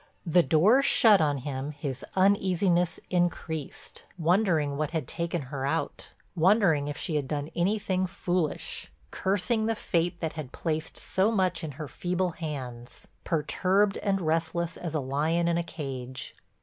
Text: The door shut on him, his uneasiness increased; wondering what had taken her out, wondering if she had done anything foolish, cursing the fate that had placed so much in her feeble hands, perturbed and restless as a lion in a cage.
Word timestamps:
The 0.25 0.41
door 0.41 0.81
shut 0.81 1.21
on 1.21 1.37
him, 1.37 1.73
his 1.73 2.03
uneasiness 2.15 2.99
increased; 3.11 4.01
wondering 4.17 4.75
what 4.75 4.89
had 4.89 5.07
taken 5.07 5.43
her 5.53 5.63
out, 5.63 6.11
wondering 6.35 6.87
if 6.87 6.97
she 6.97 7.17
had 7.17 7.27
done 7.27 7.51
anything 7.55 8.07
foolish, 8.07 8.91
cursing 9.11 9.67
the 9.67 9.75
fate 9.75 10.19
that 10.19 10.33
had 10.33 10.51
placed 10.51 10.97
so 10.97 11.31
much 11.31 11.63
in 11.63 11.73
her 11.73 11.87
feeble 11.87 12.31
hands, 12.31 13.07
perturbed 13.25 13.97
and 13.97 14.21
restless 14.21 14.75
as 14.75 14.95
a 14.95 14.99
lion 14.99 15.47
in 15.47 15.59
a 15.59 15.63
cage. 15.63 16.35